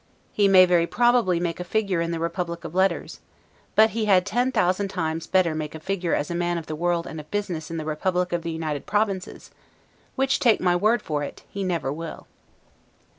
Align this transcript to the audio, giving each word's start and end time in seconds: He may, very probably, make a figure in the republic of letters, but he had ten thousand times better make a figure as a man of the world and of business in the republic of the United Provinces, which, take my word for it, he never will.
He 0.33 0.47
may, 0.47 0.65
very 0.65 0.87
probably, 0.87 1.39
make 1.39 1.59
a 1.59 1.63
figure 1.63 2.01
in 2.01 2.09
the 2.09 2.17
republic 2.19 2.63
of 2.63 2.73
letters, 2.73 3.19
but 3.75 3.91
he 3.91 4.05
had 4.05 4.25
ten 4.25 4.51
thousand 4.51 4.87
times 4.87 5.27
better 5.27 5.53
make 5.53 5.75
a 5.75 5.79
figure 5.79 6.15
as 6.15 6.31
a 6.31 6.33
man 6.33 6.57
of 6.57 6.65
the 6.65 6.75
world 6.75 7.05
and 7.05 7.19
of 7.19 7.29
business 7.29 7.69
in 7.69 7.77
the 7.77 7.85
republic 7.85 8.33
of 8.33 8.41
the 8.41 8.49
United 8.51 8.87
Provinces, 8.87 9.51
which, 10.15 10.39
take 10.39 10.59
my 10.59 10.75
word 10.75 11.03
for 11.03 11.21
it, 11.23 11.43
he 11.51 11.63
never 11.63 11.93
will. 11.93 12.25